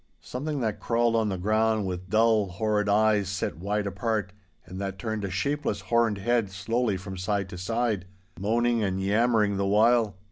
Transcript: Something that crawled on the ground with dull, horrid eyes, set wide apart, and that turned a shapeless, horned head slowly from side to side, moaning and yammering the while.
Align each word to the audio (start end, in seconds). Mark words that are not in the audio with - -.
Something 0.23 0.61
that 0.61 0.79
crawled 0.79 1.15
on 1.15 1.29
the 1.29 1.37
ground 1.37 1.85
with 1.85 2.09
dull, 2.09 2.47
horrid 2.47 2.89
eyes, 2.89 3.29
set 3.29 3.57
wide 3.59 3.85
apart, 3.85 4.33
and 4.65 4.81
that 4.81 4.97
turned 4.97 5.23
a 5.23 5.29
shapeless, 5.29 5.81
horned 5.81 6.17
head 6.17 6.49
slowly 6.49 6.97
from 6.97 7.17
side 7.17 7.47
to 7.49 7.57
side, 7.59 8.05
moaning 8.39 8.83
and 8.83 8.99
yammering 8.99 9.57
the 9.57 9.67
while. 9.67 10.15